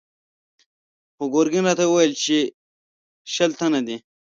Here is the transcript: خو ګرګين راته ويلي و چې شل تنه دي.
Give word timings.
خو 1.15 1.23
ګرګين 1.35 1.63
راته 1.69 1.85
ويلي 1.87 2.13
و 2.15 2.21
چې 2.23 2.37
شل 3.33 3.51
تنه 3.59 3.79
دي. 3.87 3.97